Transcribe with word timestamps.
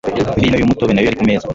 vino 0.41 0.55
y'umutobe 0.57 0.91
na 0.93 1.01
yo 1.01 1.05
yari 1.07 1.17
ku 1.19 1.23
meza. 1.29 1.47